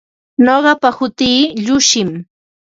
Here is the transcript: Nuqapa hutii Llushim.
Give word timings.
Nuqapa 0.45 0.89
hutii 0.97 1.39
Llushim. 1.65 2.09